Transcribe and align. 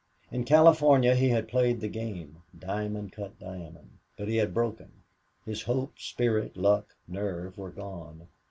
In 0.31 0.45
California 0.45 1.13
he 1.13 1.29
had 1.29 1.47
played 1.47 1.79
the 1.79 1.87
game, 1.87 2.41
diamond 2.57 3.11
cut 3.11 3.37
diamond. 3.37 3.99
But 4.17 4.29
he 4.29 4.37
had 4.37 4.51
broken. 4.51 4.91
His 5.45 5.61
hope, 5.61 5.99
spirit, 5.99 6.57
luck, 6.57 6.95
nerve 7.07 7.55
were 7.55 7.69
gone. 7.69 8.27